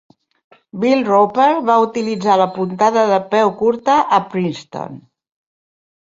Bill 0.83 1.03
Roper 1.09 1.49
va 1.67 1.75
utilitzar 1.83 2.39
la 2.43 2.47
puntada 2.57 3.05
de 3.13 3.21
peu 3.35 3.53
curta 3.61 4.01
a 4.19 4.23
Princeton. 4.35 4.99